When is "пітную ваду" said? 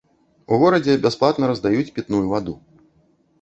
1.99-2.57